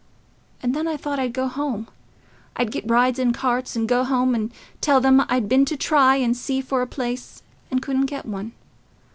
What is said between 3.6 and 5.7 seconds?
and go home and tell 'em I'd been